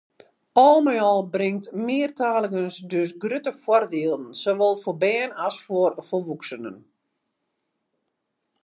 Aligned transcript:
Al 0.59 0.79
mei 0.85 0.95
al 1.09 1.19
bringt 1.35 1.67
meartaligens 1.89 2.77
dus 2.93 3.13
grutte 3.25 3.53
foardielen, 3.61 4.25
sawol 4.41 4.75
foar 4.83 4.99
bern 5.03 5.33
as 5.47 5.55
foar 5.65 5.93
folwoeksenen. 6.09 6.77